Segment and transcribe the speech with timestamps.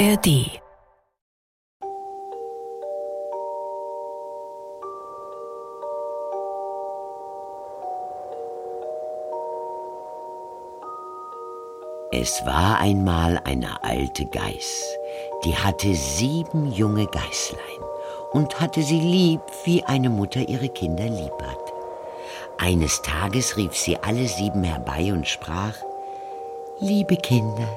[0.00, 0.48] ARD
[12.12, 14.96] Es war einmal eine alte Geiß,
[15.44, 17.60] die hatte sieben junge Geißlein
[18.32, 21.72] und hatte sie lieb, wie eine Mutter ihre Kinder lieb hat.
[22.56, 25.74] Eines Tages rief sie alle sieben herbei und sprach,
[26.78, 27.68] Liebe Kinder,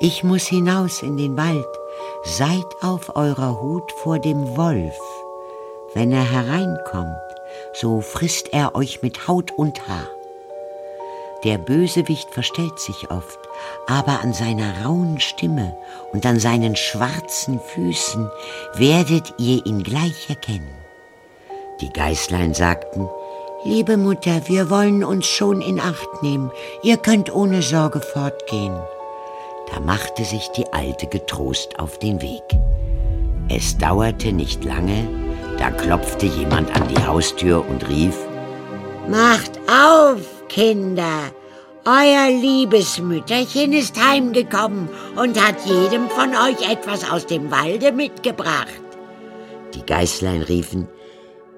[0.00, 1.66] ich muss hinaus in den Wald,
[2.24, 4.98] seid auf eurer Hut vor dem Wolf.
[5.94, 7.16] Wenn er hereinkommt,
[7.72, 10.06] so frisst er euch mit Haut und Haar.
[11.44, 13.38] Der Bösewicht verstellt sich oft,
[13.86, 15.76] aber an seiner rauen Stimme
[16.12, 18.30] und an seinen schwarzen Füßen
[18.74, 20.74] werdet ihr ihn gleich erkennen.
[21.80, 23.08] Die Geißlein sagten,
[23.64, 26.50] Liebe Mutter, wir wollen uns schon in Acht nehmen,
[26.82, 28.78] ihr könnt ohne Sorge fortgehen.
[29.72, 32.42] Da machte sich die Alte getrost auf den Weg.
[33.48, 35.08] Es dauerte nicht lange,
[35.58, 38.16] da klopfte jemand an die Haustür und rief,
[39.08, 41.32] Macht auf, Kinder,
[41.84, 48.82] euer liebes Mütterchen ist heimgekommen und hat jedem von euch etwas aus dem Walde mitgebracht.
[49.74, 50.88] Die Geißlein riefen,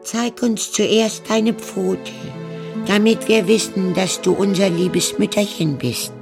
[0.02, 2.12] Zeig uns zuerst deine Pfote,
[2.86, 6.12] damit wir wissen, dass du unser liebes Mütterchen bist.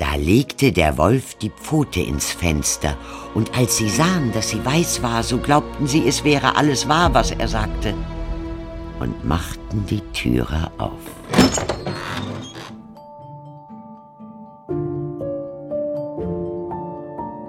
[0.00, 2.96] Da legte der Wolf die Pfote ins Fenster,
[3.34, 7.12] und als sie sahen, dass sie weiß war, so glaubten sie, es wäre alles wahr,
[7.12, 7.92] was er sagte,
[8.98, 10.90] und machten die Türe auf.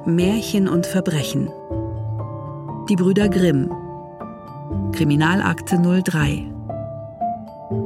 [0.06, 1.50] Märchen und Verbrechen.
[2.90, 3.72] Die Brüder Grimm.
[4.92, 6.52] Kriminalakte 03.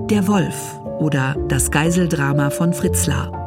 [0.09, 3.44] Der Wolf oder das Geiseldrama von Fritzlar.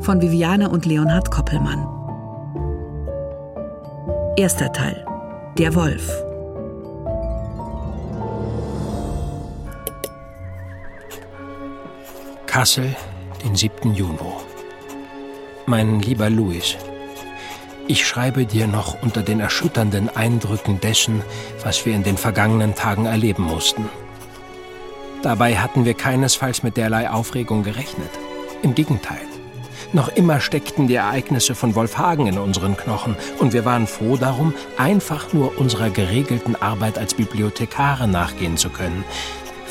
[0.00, 1.86] Von Viviane und Leonhard Koppelmann.
[4.36, 5.04] Erster Teil.
[5.58, 6.10] Der Wolf.
[12.46, 12.96] Kassel,
[13.44, 13.94] den 7.
[13.94, 14.18] Juni.
[15.66, 16.76] Mein lieber Louis,
[17.86, 21.22] ich schreibe dir noch unter den erschütternden Eindrücken dessen,
[21.62, 23.88] was wir in den vergangenen Tagen erleben mussten.
[25.22, 28.10] Dabei hatten wir keinesfalls mit derlei Aufregung gerechnet.
[28.62, 29.27] Im Gegenteil.
[29.92, 34.52] Noch immer steckten die Ereignisse von Wolfhagen in unseren Knochen und wir waren froh darum,
[34.76, 39.02] einfach nur unserer geregelten Arbeit als Bibliothekare nachgehen zu können.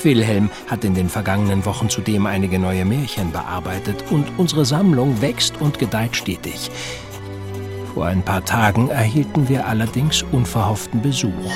[0.03, 5.59] Wilhelm hat in den vergangenen Wochen zudem einige neue Märchen bearbeitet und unsere Sammlung wächst
[5.59, 6.71] und gedeiht stetig.
[7.93, 11.51] Vor ein paar Tagen erhielten wir allerdings unverhofften Besuch,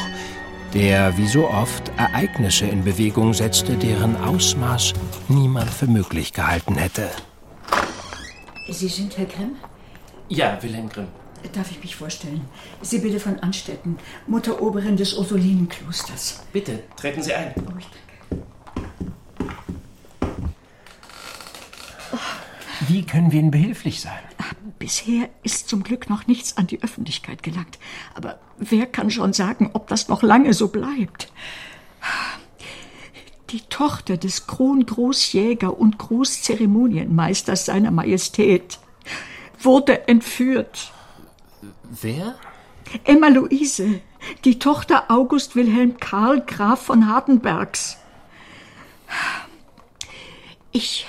[0.73, 4.94] der wie so oft Ereignisse in Bewegung setzte, deren Ausmaß
[5.29, 7.09] niemand für möglich gehalten hätte.
[8.69, 9.55] Sie sind Herr Grimm?
[10.29, 11.07] Ja, Wilhelm Grimm.
[11.53, 12.41] Darf ich mich vorstellen?
[12.81, 16.44] Sibylle von Anstetten, Mutteroberin des Ursulinenklosters.
[16.53, 17.53] Bitte, treten Sie ein.
[17.57, 17.88] Oh, ich
[22.88, 24.19] Wie können wir Ihnen behilflich sein?
[24.77, 27.79] Bisher ist zum Glück noch nichts an die Öffentlichkeit gelangt.
[28.16, 31.31] Aber wer kann schon sagen, ob das noch lange so bleibt?
[33.51, 38.79] Die Tochter des Krongroßjäger und Großzeremonienmeisters seiner Majestät
[39.59, 40.94] wurde entführt.
[41.84, 42.35] Wer?
[43.03, 44.00] Emma Luise,
[44.45, 47.97] die Tochter August Wilhelm Karl Graf von Hardenbergs.
[50.72, 51.06] Ich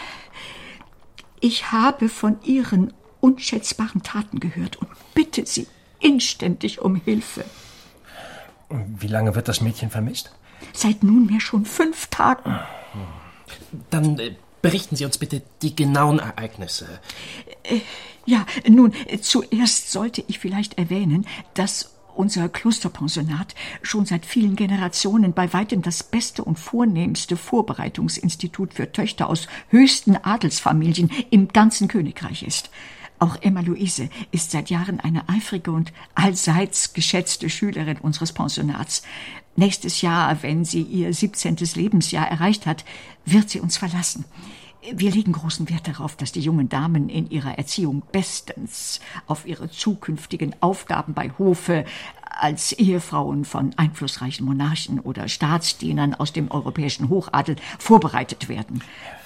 [1.39, 5.69] ich habe von Ihren unschätzbaren Taten gehört und bitte Sie
[6.01, 7.45] inständig um Hilfe.
[8.69, 10.33] Wie lange wird das Mädchen vermisst?
[10.73, 12.59] Seit nunmehr schon fünf Tagen.
[13.91, 17.01] Dann äh, berichten Sie uns bitte die genauen Ereignisse.
[17.65, 17.81] Äh,
[18.25, 25.33] ja, nun, äh, zuerst sollte ich vielleicht erwähnen, dass unser Klosterpensionat schon seit vielen Generationen
[25.33, 32.43] bei weitem das beste und vornehmste Vorbereitungsinstitut für Töchter aus höchsten Adelsfamilien im ganzen Königreich
[32.43, 32.71] ist.
[33.19, 39.05] Auch Emma Luise ist seit Jahren eine eifrige und allseits geschätzte Schülerin unseres Pensionats.
[39.57, 41.57] Nächstes Jahr, wenn sie ihr 17.
[41.75, 42.85] Lebensjahr erreicht hat,
[43.25, 44.25] wird sie uns verlassen.
[44.91, 49.71] Wir legen großen Wert darauf, dass die jungen Damen in ihrer Erziehung bestens auf ihre
[49.71, 51.85] zukünftigen Aufgaben bei Hofe
[52.29, 58.83] als Ehefrauen von einflussreichen Monarchen oder Staatsdienern aus dem europäischen Hochadel vorbereitet werden.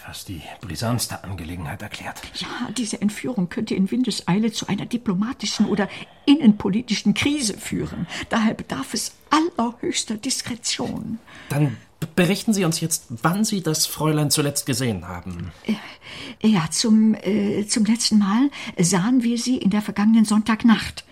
[0.06, 2.22] Was die Brisanz der Angelegenheit erklärt.
[2.34, 5.88] Ja, diese Entführung könnte in Windeseile zu einer diplomatischen oder
[6.26, 8.06] innenpolitischen Krise führen.
[8.28, 11.18] Daher bedarf es allerhöchster Diskretion.
[11.48, 11.76] Dann
[12.14, 15.50] Berichten Sie uns jetzt, wann Sie das Fräulein zuletzt gesehen haben.
[15.66, 21.04] Äh, ja, zum, äh, zum letzten Mal sahen wir sie in der vergangenen Sonntagnacht.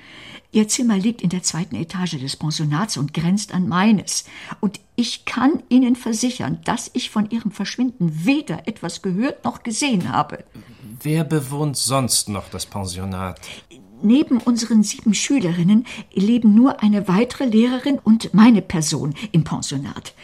[0.54, 4.24] Ihr Zimmer liegt in der zweiten Etage des Pensionats und grenzt an meines.
[4.60, 10.12] Und ich kann Ihnen versichern, dass ich von Ihrem Verschwinden weder etwas gehört noch gesehen
[10.12, 10.44] habe.
[11.02, 13.40] Wer bewohnt sonst noch das Pensionat?
[14.00, 20.14] Neben unseren sieben Schülerinnen leben nur eine weitere Lehrerin und meine Person im Pensionat.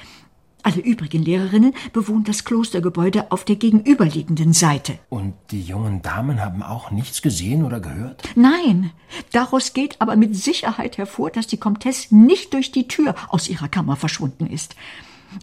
[0.70, 5.00] Alle übrigen Lehrerinnen bewohnen das Klostergebäude auf der gegenüberliegenden Seite.
[5.08, 8.22] Und die jungen Damen haben auch nichts gesehen oder gehört?
[8.36, 8.92] Nein,
[9.32, 13.68] daraus geht aber mit Sicherheit hervor, dass die Comtesse nicht durch die Tür aus ihrer
[13.68, 14.76] Kammer verschwunden ist.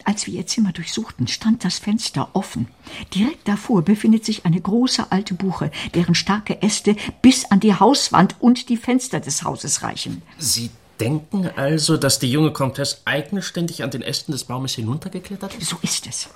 [0.04, 2.68] Als wir ihr Zimmer durchsuchten, stand das Fenster offen.
[3.14, 8.36] Direkt davor befindet sich eine große alte Buche, deren starke Äste bis an die Hauswand
[8.40, 10.22] und die Fenster des Hauses reichen.
[10.38, 10.70] Sie
[11.00, 15.68] denken also, dass die junge Comtesse eigenständig an den Ästen des Baumes hinuntergeklettert ist?
[15.68, 16.30] So ist es.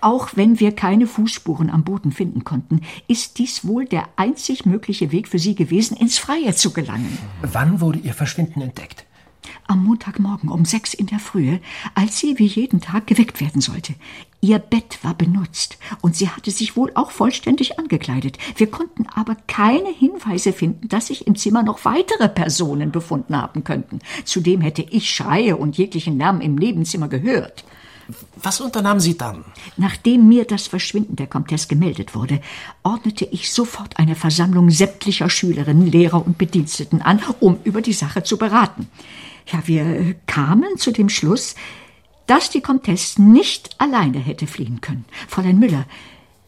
[0.00, 5.12] Auch wenn wir keine Fußspuren am Boden finden konnten, ist dies wohl der einzig mögliche
[5.12, 7.18] Weg für sie gewesen, ins Freie zu gelangen.
[7.42, 9.04] Wann wurde ihr Verschwinden entdeckt?
[9.68, 11.60] Am Montagmorgen um sechs in der Frühe,
[11.94, 13.94] als sie wie jeden Tag geweckt werden sollte.
[14.40, 18.38] Ihr Bett war benutzt und sie hatte sich wohl auch vollständig angekleidet.
[18.56, 23.64] Wir konnten aber keine Hinweise finden, dass sich im Zimmer noch weitere Personen befunden haben
[23.64, 24.00] könnten.
[24.24, 27.64] Zudem hätte ich Schreie und jeglichen Lärm im Nebenzimmer gehört.
[28.36, 29.44] Was unternahmen Sie dann?
[29.76, 32.40] Nachdem mir das Verschwinden der Comtesse gemeldet wurde,
[32.84, 38.22] ordnete ich sofort eine Versammlung sämtlicher Schülerinnen, Lehrer und Bediensteten an, um über die Sache
[38.22, 38.88] zu beraten.
[39.46, 41.56] Ja, wir kamen zu dem Schluss,
[42.26, 45.04] dass die Comtesse nicht alleine hätte fliehen können.
[45.28, 45.86] Fräulein Müller,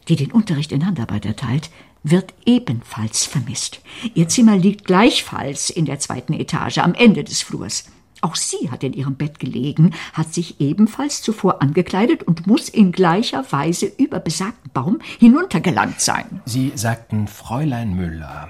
[0.07, 1.69] die den Unterricht in Handarbeit erteilt,
[2.03, 3.81] wird ebenfalls vermisst.
[4.13, 7.85] Ihr Zimmer liegt gleichfalls in der zweiten Etage am Ende des Flurs.
[8.21, 12.91] Auch sie hat in ihrem Bett gelegen, hat sich ebenfalls zuvor angekleidet und muss in
[12.91, 16.41] gleicher Weise über besagten Baum hinuntergelangt sein.
[16.45, 18.49] Sie sagten Fräulein Müller.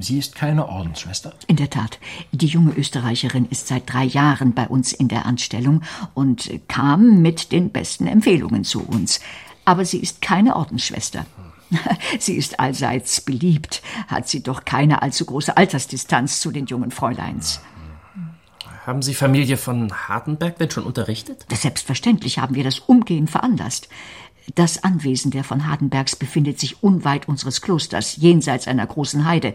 [0.00, 1.34] Sie ist keine Ordensschwester?
[1.46, 1.98] In der Tat.
[2.32, 5.82] Die junge Österreicherin ist seit drei Jahren bei uns in der Anstellung
[6.14, 9.20] und kam mit den besten Empfehlungen zu uns.
[9.66, 11.26] Aber sie ist keine Ordensschwester.
[12.18, 17.60] Sie ist allseits beliebt, hat sie doch keine allzu große Altersdistanz zu den jungen Fräuleins.
[18.86, 21.46] Haben Sie Familie von Hardenberg denn schon unterrichtet?
[21.50, 23.88] Selbstverständlich haben wir das umgehend veranlasst.
[24.54, 29.54] Das Anwesen der von Hardenbergs befindet sich unweit unseres Klosters, jenseits einer großen Heide.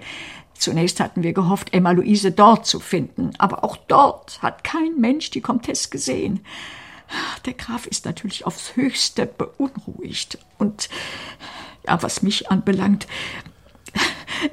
[0.57, 5.29] Zunächst hatten wir gehofft, Emma Luise dort zu finden, aber auch dort hat kein Mensch
[5.29, 6.43] die Comtesse gesehen.
[7.45, 10.39] Der Graf ist natürlich aufs höchste beunruhigt.
[10.57, 10.89] Und
[11.87, 13.05] ja, was mich anbelangt,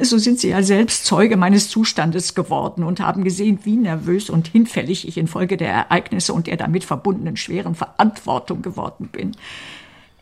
[0.00, 4.49] so sind Sie ja selbst Zeuge meines Zustandes geworden und haben gesehen, wie nervös und
[4.49, 9.37] hinfällig ich infolge der Ereignisse und der damit verbundenen schweren Verantwortung geworden bin.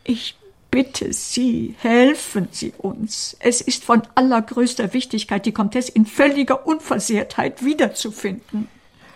[0.03, 0.35] Ich
[0.71, 3.37] bitte Sie, helfen Sie uns.
[3.39, 8.67] Es ist von allergrößter Wichtigkeit, die Comtesse in völliger Unversehrtheit wiederzufinden.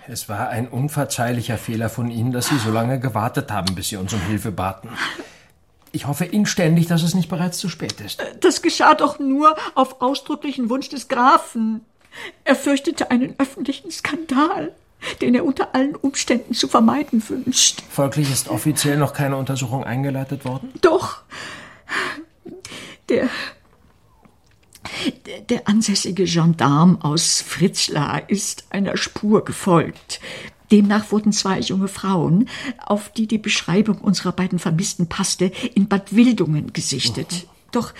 [0.07, 3.98] Es war ein unverzeihlicher Fehler von Ihnen, dass Sie so lange gewartet haben, bis Sie
[3.98, 4.90] uns um Hilfe baten.
[5.91, 8.24] Ich hoffe inständig, dass es nicht bereits zu spät ist.
[8.41, 11.81] Das geschah doch nur auf ausdrücklichen Wunsch des Grafen.
[12.44, 14.74] Er fürchtete einen öffentlichen Skandal,
[15.21, 17.81] den er unter allen Umständen zu vermeiden wünscht.
[17.89, 20.71] Folglich ist offiziell noch keine Untersuchung eingeleitet worden?
[20.81, 21.21] Doch.
[23.09, 23.30] Der
[25.50, 30.19] der ansässige Gendarm aus Fritzlar ist einer Spur gefolgt.
[30.72, 32.48] Demnach wurden zwei junge Frauen,
[32.78, 37.32] auf die die Beschreibung unserer beiden Vermissten passte, in Bad Wildungen gesichtet.
[37.32, 37.50] Mhm.
[37.72, 37.94] Doch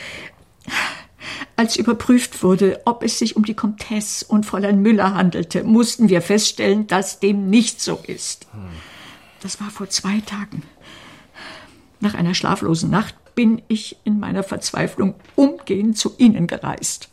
[1.56, 6.22] als überprüft wurde, ob es sich um die Comtesse und Fräulein Müller handelte, mussten wir
[6.22, 8.48] feststellen, dass dem nicht so ist.
[8.54, 8.70] Mhm.
[9.42, 10.64] Das war vor zwei Tagen.
[12.00, 17.10] Nach einer schlaflosen Nacht bin ich in meiner Verzweiflung umgehend zu Ihnen gereist.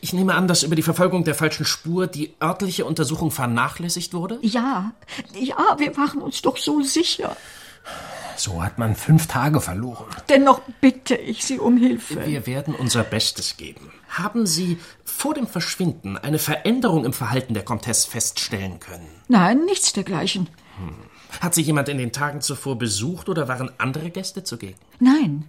[0.00, 4.38] Ich nehme an, dass über die Verfolgung der falschen Spur die örtliche Untersuchung vernachlässigt wurde?
[4.42, 4.92] Ja,
[5.34, 7.36] ja, wir waren uns doch so sicher.
[8.36, 10.06] So hat man fünf Tage verloren.
[10.30, 12.24] Dennoch bitte ich Sie um Hilfe.
[12.24, 13.92] Wir werden unser Bestes geben.
[14.08, 19.08] Haben Sie vor dem Verschwinden eine Veränderung im Verhalten der Comtesse feststellen können?
[19.28, 20.48] Nein, nichts dergleichen.
[20.78, 20.94] Hm.
[21.40, 24.78] Hat sie jemand in den Tagen zuvor besucht oder waren andere Gäste zugegen?
[24.98, 25.48] Nein.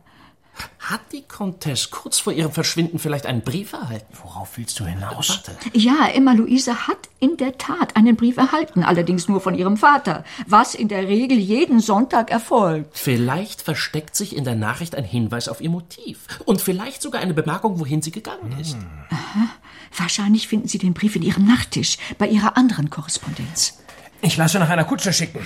[0.80, 4.08] Hat die Comtesse kurz vor ihrem Verschwinden vielleicht einen Brief erhalten?
[4.24, 5.30] Worauf willst du hinaus?
[5.30, 5.56] Warte.
[5.74, 10.24] Ja, Emma Luise hat in der Tat einen Brief erhalten, allerdings nur von ihrem Vater,
[10.48, 12.98] was in der Regel jeden Sonntag erfolgt.
[12.98, 17.34] Vielleicht versteckt sich in der Nachricht ein Hinweis auf ihr Motiv und vielleicht sogar eine
[17.34, 18.74] Bemerkung, wohin sie gegangen ist.
[18.74, 18.88] Hm.
[19.10, 19.50] Aha.
[19.96, 23.78] Wahrscheinlich finden Sie den Brief in Ihrem Nachttisch, bei Ihrer anderen Korrespondenz.
[24.22, 25.40] Ich lasse nach einer Kutsche schicken.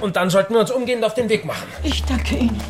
[0.00, 1.66] Und dann sollten wir uns umgehend auf den Weg machen.
[1.82, 2.60] Ich danke Ihnen.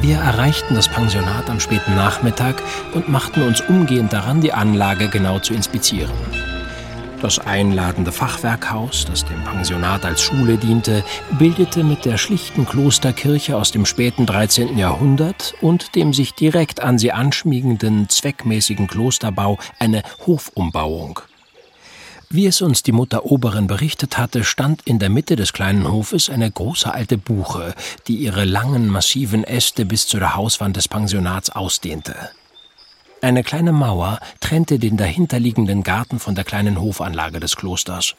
[0.00, 5.38] Wir erreichten das Pensionat am späten Nachmittag und machten uns umgehend daran, die Anlage genau
[5.38, 6.12] zu inspizieren.
[7.22, 11.02] Das einladende Fachwerkhaus, das dem Pensionat als Schule diente,
[11.38, 14.76] bildete mit der schlichten Klosterkirche aus dem späten 13.
[14.76, 21.20] Jahrhundert und dem sich direkt an sie anschmiegenden zweckmäßigen Klosterbau eine Hofumbauung.
[22.34, 26.28] Wie es uns die Mutter Oberin berichtet hatte, stand in der Mitte des kleinen Hofes
[26.28, 27.76] eine große alte Buche,
[28.08, 32.16] die ihre langen, massiven Äste bis zu der Hauswand des Pensionats ausdehnte.
[33.22, 38.16] Eine kleine Mauer trennte den dahinterliegenden Garten von der kleinen Hofanlage des Klosters.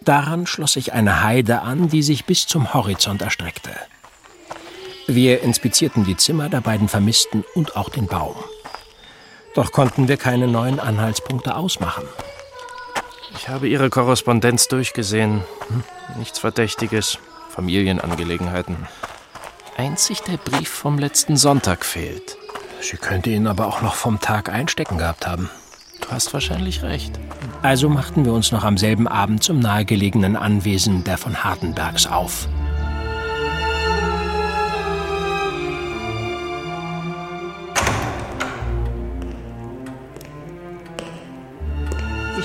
[0.00, 3.72] Daran schloss sich eine Heide an, die sich bis zum Horizont erstreckte.
[5.08, 8.36] Wir inspizierten die Zimmer der beiden Vermissten und auch den Baum.
[9.56, 12.04] Doch konnten wir keine neuen Anhaltspunkte ausmachen.
[13.40, 15.42] Ich habe Ihre Korrespondenz durchgesehen.
[15.68, 15.82] Hm,
[16.18, 17.16] nichts Verdächtiges.
[17.48, 18.76] Familienangelegenheiten.
[19.78, 22.36] Einzig der Brief vom letzten Sonntag fehlt.
[22.82, 25.48] Sie könnte ihn aber auch noch vom Tag einstecken gehabt haben.
[26.02, 27.18] Du hast wahrscheinlich recht.
[27.62, 32.46] Also machten wir uns noch am selben Abend zum nahegelegenen Anwesen der von Hartenbergs auf.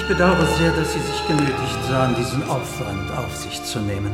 [0.08, 4.12] Bedauere sehr, dass Sie sich genötigt sahen, diesen Aufwand auf sich zu nehmen.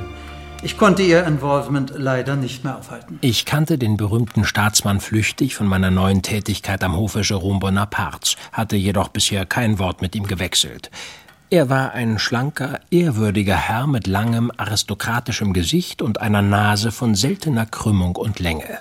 [0.63, 3.17] Ich konnte Ihr Involvement leider nicht mehr aufhalten.
[3.21, 8.75] Ich kannte den berühmten Staatsmann flüchtig von meiner neuen Tätigkeit am Hofe Jerome Bonapartes, hatte
[8.75, 10.91] jedoch bisher kein Wort mit ihm gewechselt.
[11.49, 17.65] Er war ein schlanker, ehrwürdiger Herr mit langem, aristokratischem Gesicht und einer Nase von seltener
[17.65, 18.79] Krümmung und Länge.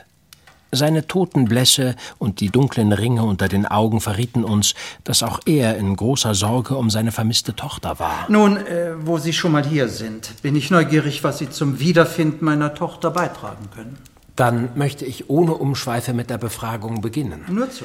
[0.73, 4.75] Seine toten Blässe und die dunklen Ringe unter den Augen verrieten uns,
[5.05, 8.27] dass auch er in großer Sorge um seine vermisste Tochter war.
[8.29, 12.45] Nun, äh, wo Sie schon mal hier sind, bin ich neugierig, was Sie zum Wiederfinden
[12.45, 13.99] meiner Tochter beitragen können.
[14.37, 17.45] Dann möchte ich ohne Umschweife mit der Befragung beginnen.
[17.49, 17.85] Nur zu.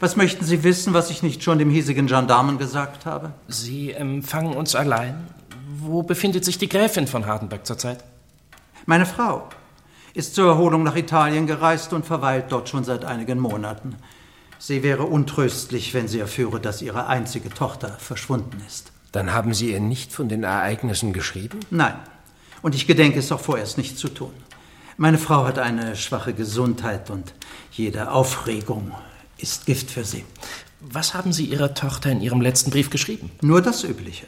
[0.00, 3.32] Was möchten Sie wissen, was ich nicht schon dem hiesigen Gendarmen gesagt habe?
[3.48, 5.26] Sie empfangen uns allein.
[5.78, 7.98] Wo befindet sich die Gräfin von Hardenberg zurzeit?
[8.86, 9.48] Meine Frau
[10.14, 13.96] ist zur Erholung nach Italien gereist und verweilt dort schon seit einigen Monaten.
[14.58, 18.92] Sie wäre untröstlich, wenn sie erführe, dass ihre einzige Tochter verschwunden ist.
[19.12, 21.60] Dann haben Sie ihr nicht von den Ereignissen geschrieben?
[21.70, 21.94] Nein.
[22.62, 24.32] Und ich gedenke es auch vorerst nicht zu tun.
[24.96, 27.34] Meine Frau hat eine schwache Gesundheit und
[27.72, 28.92] jede Aufregung
[29.38, 30.24] ist Gift für sie.
[30.80, 33.30] Was haben Sie Ihrer Tochter in Ihrem letzten Brief geschrieben?
[33.40, 34.26] Nur das Übliche.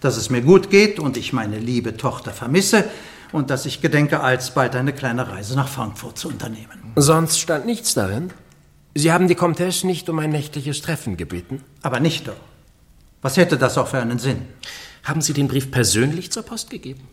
[0.00, 2.84] Dass es mir gut geht und ich meine liebe Tochter vermisse,
[3.32, 6.92] und dass ich gedenke, alsbald eine kleine Reise nach Frankfurt zu unternehmen.
[6.96, 8.30] Sonst stand nichts darin.
[8.94, 11.62] Sie haben die Comtesse nicht um ein nächtliches Treffen gebeten?
[11.80, 12.36] Aber nicht doch.
[13.22, 14.42] Was hätte das auch für einen Sinn?
[15.04, 17.08] Haben Sie den Brief persönlich zur Post gegeben?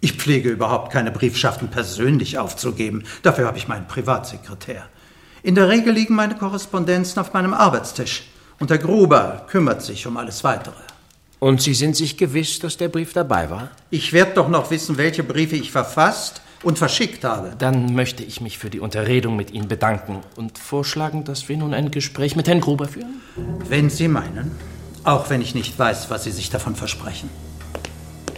[0.00, 3.04] Ich pflege überhaupt keine Briefschaften persönlich aufzugeben.
[3.22, 4.84] Dafür habe ich meinen Privatsekretär.
[5.44, 8.24] In der Regel liegen meine Korrespondenzen auf meinem Arbeitstisch
[8.58, 10.91] und der Gruber kümmert sich um alles Weitere.
[11.42, 13.70] Und Sie sind sich gewiss, dass der Brief dabei war?
[13.90, 17.56] Ich werde doch noch wissen, welche Briefe ich verfasst und verschickt habe.
[17.58, 21.74] Dann möchte ich mich für die Unterredung mit Ihnen bedanken und vorschlagen, dass wir nun
[21.74, 23.20] ein Gespräch mit Herrn Gruber führen.
[23.68, 24.52] Wenn Sie meinen.
[25.02, 27.28] Auch wenn ich nicht weiß, was Sie sich davon versprechen.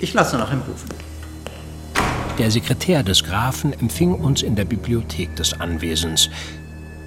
[0.00, 0.88] Ich lasse nach ihm rufen.
[2.38, 6.30] Der Sekretär des Grafen empfing uns in der Bibliothek des Anwesens.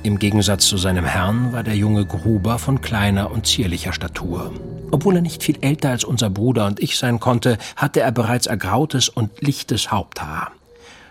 [0.03, 4.53] Im Gegensatz zu seinem Herrn war der junge Gruber von kleiner und zierlicher Statur.
[4.91, 8.47] Obwohl er nicht viel älter als unser Bruder und ich sein konnte, hatte er bereits
[8.47, 10.51] ergrautes und lichtes Haupthaar.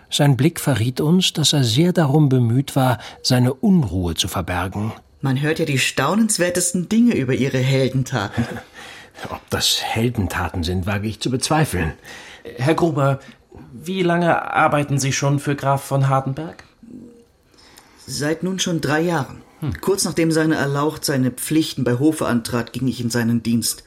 [0.09, 4.93] Sein Blick verriet uns, dass er sehr darum bemüht war, seine Unruhe zu verbergen.
[5.21, 8.45] Man hört ja die staunenswertesten Dinge über ihre Heldentaten.
[9.29, 11.93] Ob das Heldentaten sind, wage ich zu bezweifeln.
[12.57, 13.19] Herr Gruber,
[13.73, 16.63] wie lange arbeiten Sie schon für Graf von Hardenberg?
[18.09, 19.41] Seit nun schon drei Jahren.
[19.59, 19.81] Hm.
[19.81, 23.83] Kurz nachdem seine Erlaucht seine Pflichten bei Hofe antrat, ging ich in seinen Dienst.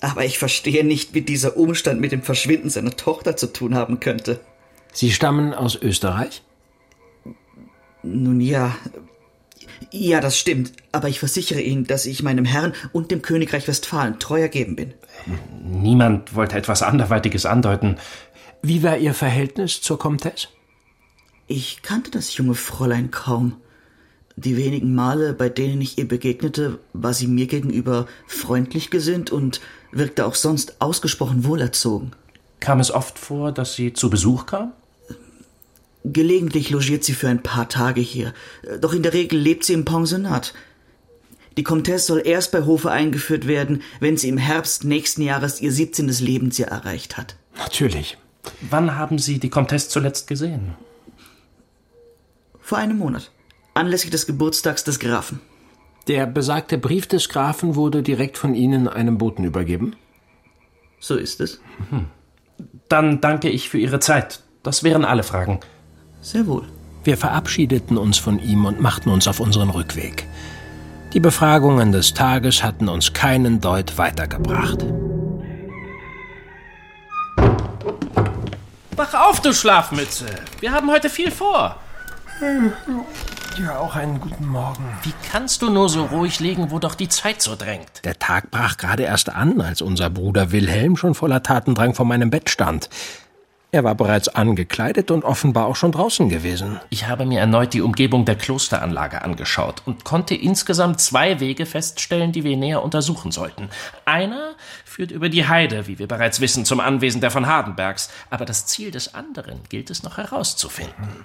[0.00, 3.98] Aber ich verstehe nicht, wie dieser Umstand mit dem Verschwinden seiner Tochter zu tun haben
[3.98, 4.40] könnte.
[4.92, 6.42] Sie stammen aus Österreich?
[8.04, 8.76] Nun ja.
[9.90, 10.72] Ja, das stimmt.
[10.92, 14.94] Aber ich versichere Ihnen, dass ich meinem Herrn und dem Königreich Westfalen treu ergeben bin.
[15.64, 17.96] Niemand wollte etwas anderweitiges andeuten.
[18.62, 20.48] Wie war Ihr Verhältnis zur Comtesse?
[21.46, 23.56] Ich kannte das junge Fräulein kaum.
[24.36, 29.60] Die wenigen Male, bei denen ich ihr begegnete, war sie mir gegenüber freundlich gesinnt und
[29.90, 32.12] wirkte auch sonst ausgesprochen wohlerzogen.
[32.60, 34.72] Kam es oft vor, dass sie zu Besuch kam?
[36.04, 38.32] Gelegentlich logiert sie für ein paar Tage hier,
[38.80, 40.54] doch in der Regel lebt sie im Pensionat.
[41.56, 45.70] Die Comtesse soll erst bei Hofe eingeführt werden, wenn sie im Herbst nächsten Jahres ihr
[45.70, 46.08] 17.
[46.08, 47.36] Lebensjahr erreicht hat.
[47.56, 48.16] Natürlich.
[48.62, 50.74] Wann haben Sie die Comtesse zuletzt gesehen?
[52.62, 53.30] Vor einem Monat.
[53.74, 55.40] Anlässlich des Geburtstags des Grafen.
[56.08, 59.96] Der besagte Brief des Grafen wurde direkt von Ihnen einem Boten übergeben?
[61.00, 61.60] So ist es.
[62.88, 64.40] Dann danke ich für Ihre Zeit.
[64.62, 65.60] Das wären alle Fragen.
[66.20, 66.64] Sehr wohl.
[67.04, 70.24] Wir verabschiedeten uns von ihm und machten uns auf unseren Rückweg.
[71.12, 74.84] Die Befragungen des Tages hatten uns keinen Deut weitergebracht.
[78.94, 80.26] Wach auf, du Schlafmütze.
[80.60, 81.76] Wir haben heute viel vor.
[83.60, 84.84] Ja, auch einen guten Morgen.
[85.02, 88.04] Wie kannst du nur so ruhig liegen, wo doch die Zeit so drängt?
[88.04, 92.30] Der Tag brach gerade erst an, als unser Bruder Wilhelm schon voller Tatendrang vor meinem
[92.30, 92.88] Bett stand.
[93.70, 96.80] Er war bereits angekleidet und offenbar auch schon draußen gewesen.
[96.90, 102.32] Ich habe mir erneut die Umgebung der Klosteranlage angeschaut und konnte insgesamt zwei Wege feststellen,
[102.32, 103.70] die wir näher untersuchen sollten.
[104.04, 108.44] Einer führt über die Heide, wie wir bereits wissen, zum Anwesen der von Hardenbergs, aber
[108.44, 111.24] das Ziel des anderen gilt es noch herauszufinden.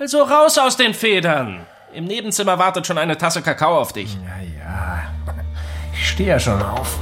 [0.00, 1.66] Also raus aus den Federn!
[1.92, 4.14] Im Nebenzimmer wartet schon eine Tasse Kakao auf dich.
[4.14, 5.02] Ja, ja.
[5.92, 6.98] Ich stehe ja schon auf.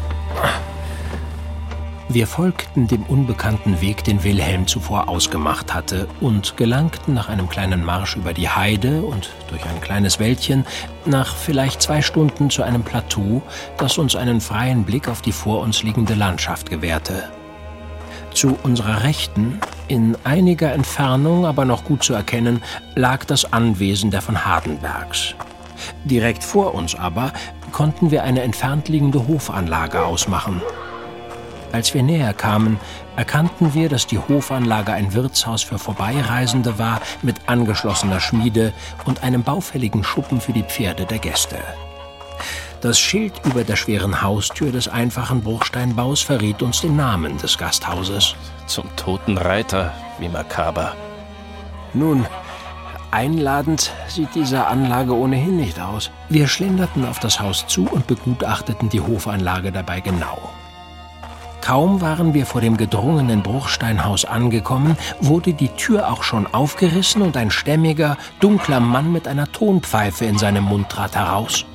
[2.08, 7.84] Wir folgten dem unbekannten Weg, den Wilhelm zuvor ausgemacht hatte, und gelangten nach einem kleinen
[7.84, 10.66] Marsch über die Heide und durch ein kleines Wäldchen
[11.04, 13.42] nach vielleicht zwei Stunden zu einem Plateau,
[13.76, 17.30] das uns einen freien Blick auf die vor uns liegende Landschaft gewährte.
[18.34, 22.62] Zu unserer Rechten, in einiger Entfernung, aber noch gut zu erkennen,
[22.94, 25.34] lag das Anwesen der von Hardenbergs.
[26.04, 27.32] Direkt vor uns aber
[27.72, 30.62] konnten wir eine entfernt liegende Hofanlage ausmachen.
[31.72, 32.80] Als wir näher kamen,
[33.16, 38.72] erkannten wir, dass die Hofanlage ein Wirtshaus für Vorbeireisende war, mit angeschlossener Schmiede
[39.04, 41.58] und einem baufälligen Schuppen für die Pferde der Gäste.
[42.80, 48.36] Das Schild über der schweren Haustür des einfachen Bruchsteinbaus verriet uns den Namen des Gasthauses.
[48.66, 50.94] Zum toten Reiter, wie makaber.
[51.92, 52.24] Nun,
[53.10, 56.12] einladend sieht diese Anlage ohnehin nicht aus.
[56.28, 60.38] Wir schlenderten auf das Haus zu und begutachteten die Hofanlage dabei genau.
[61.60, 67.36] Kaum waren wir vor dem gedrungenen Bruchsteinhaus angekommen, wurde die Tür auch schon aufgerissen und
[67.36, 71.66] ein stämmiger, dunkler Mann mit einer Tonpfeife in seinem Mund trat heraus.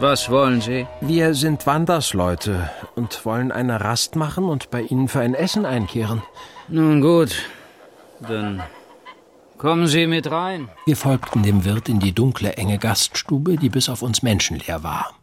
[0.00, 0.86] Was wollen Sie?
[1.00, 6.22] Wir sind Wandersleute und wollen eine Rast machen und bei Ihnen für ein Essen einkehren.
[6.68, 7.34] Nun gut,
[8.20, 8.62] dann
[9.56, 10.68] kommen Sie mit rein.
[10.86, 15.14] Wir folgten dem Wirt in die dunkle, enge Gaststube, die bis auf uns menschenleer war.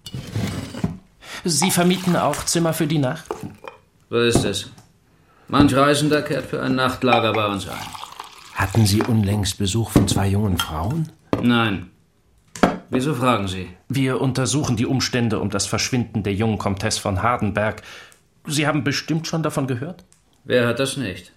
[1.46, 3.34] Sie vermieten auch Zimmer für die Nacht?
[4.10, 4.70] So ist es.
[5.48, 7.88] Manch Reisender kehrt für ein Nachtlager bei uns ein.
[8.56, 11.12] Hatten Sie unlängst Besuch von zwei jungen Frauen?
[11.42, 11.92] Nein.
[12.90, 13.70] Wieso fragen Sie?
[13.90, 17.82] Wir untersuchen die Umstände um das Verschwinden der jungen Comtesse von Hardenberg.
[18.46, 20.04] Sie haben bestimmt schon davon gehört?
[20.44, 21.32] Wer hat das nicht?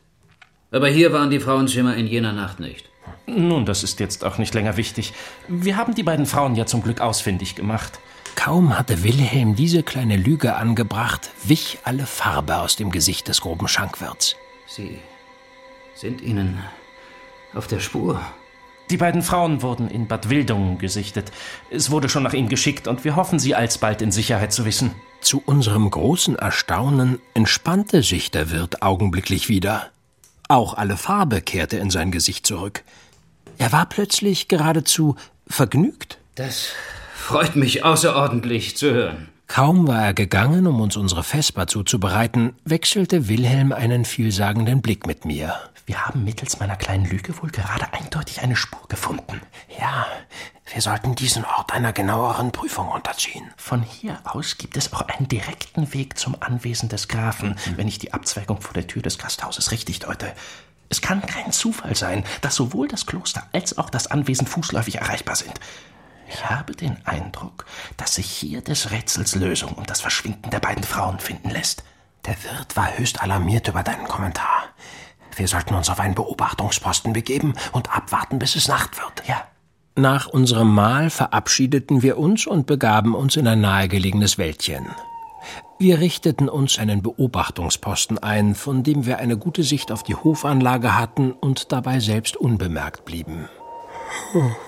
[0.70, 2.90] Aber hier waren die Frauenzimmer in jener Nacht nicht.
[3.26, 5.14] Nun, das ist jetzt auch nicht länger wichtig.
[5.48, 7.98] Wir haben die beiden Frauen ja zum Glück ausfindig gemacht.
[8.36, 13.66] Kaum hatte Wilhelm diese kleine Lüge angebracht, wich alle Farbe aus dem Gesicht des groben
[13.66, 14.36] Schankwirts.
[14.66, 14.98] Sie
[15.94, 16.58] sind Ihnen
[17.54, 18.20] auf der Spur.
[18.90, 21.30] Die beiden Frauen wurden in Bad Wildungen gesichtet.
[21.70, 24.94] Es wurde schon nach ihnen geschickt und wir hoffen, sie alsbald in Sicherheit zu wissen.
[25.20, 29.90] Zu unserem großen Erstaunen entspannte sich der Wirt augenblicklich wieder.
[30.48, 32.82] Auch alle Farbe kehrte in sein Gesicht zurück.
[33.58, 36.18] Er war plötzlich geradezu vergnügt.
[36.36, 36.68] Das
[37.14, 39.28] freut mich außerordentlich zu hören.
[39.48, 45.24] Kaum war er gegangen, um uns unsere Vesper zuzubereiten, wechselte Wilhelm einen vielsagenden Blick mit
[45.24, 45.54] mir.
[45.86, 49.40] Wir haben mittels meiner kleinen Lüge wohl gerade eindeutig eine Spur gefunden.
[49.80, 50.06] Ja,
[50.72, 53.50] wir sollten diesen Ort einer genaueren Prüfung unterziehen.
[53.56, 57.98] Von hier aus gibt es auch einen direkten Weg zum Anwesen des Grafen, wenn ich
[57.98, 60.34] die Abzweigung vor der Tür des Gasthauses richtig deute.
[60.90, 65.36] Es kann kein Zufall sein, dass sowohl das Kloster als auch das Anwesen fußläufig erreichbar
[65.36, 65.58] sind.
[66.30, 67.64] Ich habe den Eindruck,
[67.96, 71.84] dass sich hier des Rätsels Lösung um das Verschwinden der beiden Frauen finden lässt.
[72.26, 74.64] Der Wirt war höchst alarmiert über deinen Kommentar.
[75.36, 79.26] Wir sollten uns auf einen Beobachtungsposten begeben und abwarten, bis es Nacht wird.
[79.26, 79.46] Ja.
[79.96, 84.86] Nach unserem Mahl verabschiedeten wir uns und begaben uns in ein nahegelegenes Wäldchen.
[85.78, 90.98] Wir richteten uns einen Beobachtungsposten ein, von dem wir eine gute Sicht auf die Hofanlage
[90.98, 93.48] hatten und dabei selbst unbemerkt blieben.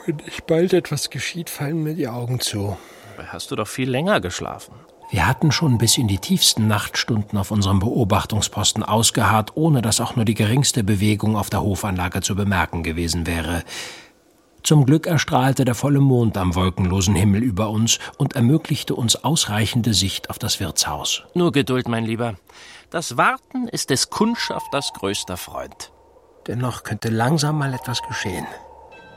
[0.06, 2.76] Wenn nicht bald etwas geschieht, fallen mir die Augen zu.
[3.16, 4.74] Dabei hast du doch viel länger geschlafen.
[5.10, 10.14] Wir hatten schon bis in die tiefsten Nachtstunden auf unserem Beobachtungsposten ausgeharrt, ohne dass auch
[10.14, 13.64] nur die geringste Bewegung auf der Hofanlage zu bemerken gewesen wäre.
[14.62, 19.94] Zum Glück erstrahlte der volle Mond am wolkenlosen Himmel über uns und ermöglichte uns ausreichende
[19.94, 21.24] Sicht auf das Wirtshaus.
[21.34, 22.34] Nur Geduld, mein Lieber.
[22.90, 25.90] Das Warten ist des Kundschafters größter Freund.
[26.46, 28.46] Dennoch könnte langsam mal etwas geschehen.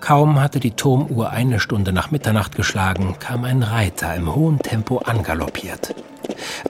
[0.03, 4.97] Kaum hatte die Turmuhr eine Stunde nach Mitternacht geschlagen, kam ein Reiter im hohen Tempo
[4.97, 5.95] angaloppiert.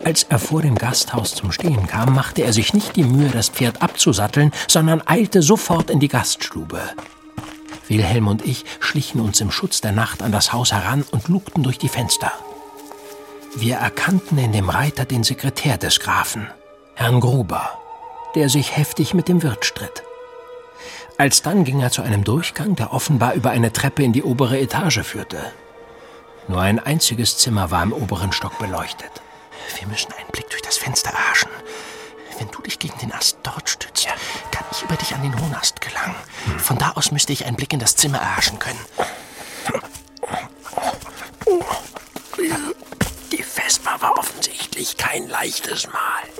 [0.06, 3.50] Als er vor dem Gasthaus zum Stehen kam, machte er sich nicht die Mühe, das
[3.50, 6.80] Pferd abzusatteln, sondern eilte sofort in die Gaststube.
[7.88, 11.64] Wilhelm und ich schlichen uns im Schutz der Nacht an das Haus heran und lugten
[11.64, 12.32] durch die Fenster.
[13.56, 16.50] Wir erkannten in dem Reiter den Sekretär des Grafen,
[16.94, 17.68] Herrn Gruber,
[18.36, 20.04] der sich heftig mit dem Wirt stritt.
[21.18, 25.02] Alsdann ging er zu einem Durchgang, der offenbar über eine Treppe in die obere Etage
[25.04, 25.52] führte.
[26.48, 29.12] Nur ein einziges Zimmer war im oberen Stock beleuchtet.
[29.80, 31.52] Wir müssen einen Blick durch das Fenster erhaschen.
[32.40, 34.08] Wenn du dich gegen den Ast dort stützt,
[34.52, 36.16] kann ich über dich an den hohen Ast gelangen.
[36.58, 38.80] Von da aus müsste ich einen Blick in das Zimmer erhaschen können.
[43.32, 46.33] Die Vespa war offensichtlich kein leichtes Mal.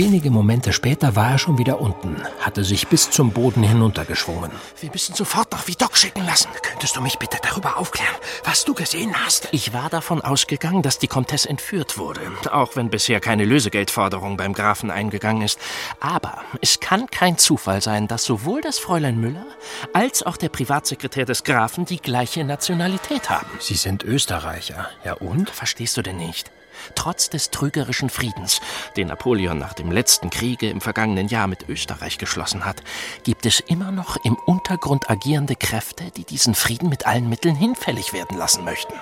[0.00, 4.50] Wenige Momente später war er schon wieder unten, hatte sich bis zum Boden hinuntergeschwungen.
[4.80, 6.48] Wir müssen sofort nach Vidocq schicken lassen.
[6.62, 9.48] Könntest du mich bitte darüber aufklären, was du gesehen hast?
[9.52, 14.54] Ich war davon ausgegangen, dass die Comtesse entführt wurde, auch wenn bisher keine Lösegeldforderung beim
[14.54, 15.58] Grafen eingegangen ist.
[16.00, 19.44] Aber es kann kein Zufall sein, dass sowohl das Fräulein Müller
[19.92, 23.50] als auch der Privatsekretär des Grafen die gleiche Nationalität haben.
[23.58, 24.88] Sie sind Österreicher.
[25.04, 25.50] Ja und?
[25.50, 26.50] Verstehst du denn nicht?
[26.94, 28.60] Trotz des trügerischen Friedens,
[28.96, 32.82] den Napoleon nach dem letzten Kriege im vergangenen Jahr mit Österreich geschlossen hat,
[33.24, 38.12] gibt es immer noch im Untergrund agierende Kräfte, die diesen Frieden mit allen Mitteln hinfällig
[38.12, 38.94] werden lassen möchten.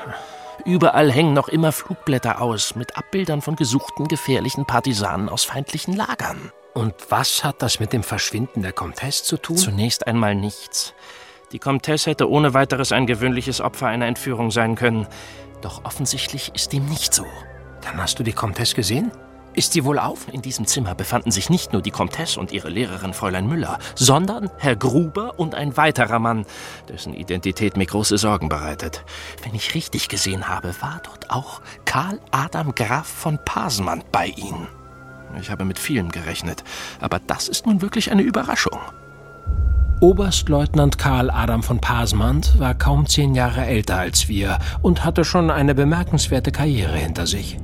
[0.65, 6.53] Überall hängen noch immer Flugblätter aus mit Abbildern von gesuchten gefährlichen Partisanen aus feindlichen Lagern.
[6.75, 9.57] Und was hat das mit dem Verschwinden der Comtesse zu tun?
[9.57, 10.95] Zunächst einmal nichts.
[11.53, 15.07] Die Comtesse hätte ohne weiteres ein gewöhnliches Opfer einer Entführung sein können.
[15.63, 17.25] Doch offensichtlich ist dem nicht so.
[17.83, 19.11] Dann hast du die Comtesse gesehen?
[19.55, 20.33] Ist sie wohl auf?
[20.33, 24.51] In diesem Zimmer befanden sich nicht nur die Comtesse und ihre Lehrerin Fräulein Müller, sondern
[24.59, 26.47] Herr Gruber und ein weiterer Mann,
[26.89, 29.05] dessen Identität mir große Sorgen bereitet.
[29.43, 34.69] Wenn ich richtig gesehen habe, war dort auch Karl Adam Graf von Pasenmann bei ihnen.
[35.41, 36.63] Ich habe mit vielem gerechnet,
[37.01, 38.79] aber das ist nun wirklich eine Überraschung.
[40.01, 45.51] Oberstleutnant Karl Adam von Pasmand war kaum zehn Jahre älter als wir und hatte schon
[45.51, 47.59] eine bemerkenswerte Karriere hinter sich.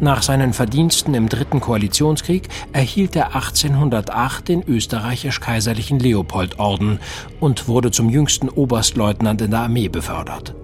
[0.00, 7.00] Nach seinen Verdiensten im Dritten Koalitionskrieg erhielt er 1808 den österreichisch-kaiserlichen Leopoldorden
[7.38, 10.54] und wurde zum jüngsten Oberstleutnant in der Armee befördert.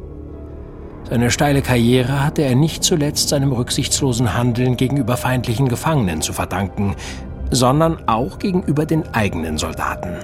[1.08, 6.96] Seine steile Karriere hatte er nicht zuletzt seinem rücksichtslosen Handeln gegenüber feindlichen Gefangenen zu verdanken,
[7.50, 10.16] sondern auch gegenüber den eigenen Soldaten.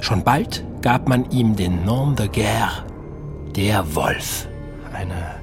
[0.00, 2.82] Schon bald gab man ihm den Nom de Guerre,
[3.54, 4.48] der Wolf.
[4.94, 5.34] Eine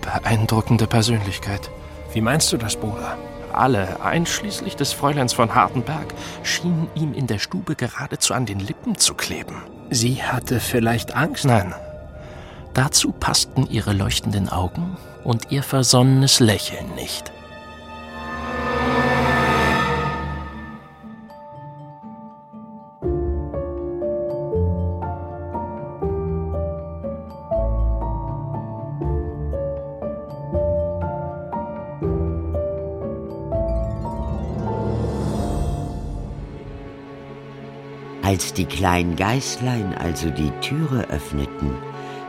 [0.00, 1.70] beeindruckende Persönlichkeit.
[2.12, 3.16] Wie meinst du das, Bruder?
[3.52, 8.96] Alle, einschließlich des Fräuleins von Hartenberg, schienen ihm in der Stube geradezu an den Lippen
[8.96, 9.62] zu kleben.
[9.90, 11.44] Sie hatte vielleicht Angst?
[11.44, 11.74] Nein.
[12.74, 17.30] Dazu passten ihre leuchtenden Augen und ihr versonnenes Lächeln nicht.
[38.62, 41.72] Die kleinen Geißlein also die Türe öffneten,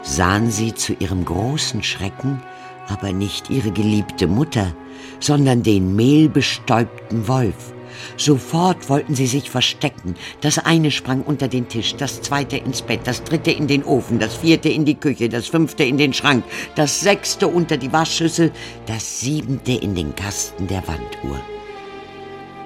[0.01, 2.41] sahen sie zu ihrem großen Schrecken
[2.87, 4.73] aber nicht ihre geliebte Mutter,
[5.19, 7.73] sondern den mehlbestäubten Wolf.
[8.17, 10.15] Sofort wollten sie sich verstecken.
[10.41, 14.17] Das eine sprang unter den Tisch, das zweite ins Bett, das dritte in den Ofen,
[14.17, 16.43] das vierte in die Küche, das fünfte in den Schrank,
[16.75, 18.51] das sechste unter die Waschschüssel,
[18.87, 21.39] das siebente in den Kasten der Wanduhr.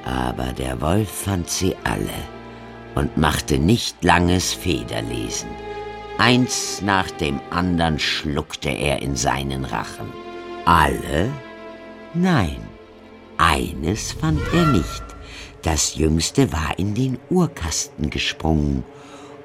[0.06, 2.37] Aber der Wolf fand sie alle
[2.98, 5.50] und machte nicht langes Federlesen.
[6.18, 10.12] Eins nach dem andern schluckte er in seinen Rachen.
[10.66, 11.30] Alle?
[12.16, 12.58] Nein,
[13.38, 15.04] eines fand er nicht.
[15.62, 18.84] Das jüngste war in den Uhrkasten gesprungen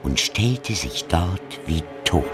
[0.02, 2.24] und stellte sich dort wie tot.